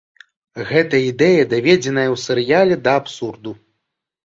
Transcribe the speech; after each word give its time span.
Гэта 0.69 1.01
ідэя 1.09 1.43
даведзеная 1.51 2.07
ў 2.07 2.17
серыяле 2.25 2.75
да 2.89 2.99
абсурду. 3.03 3.57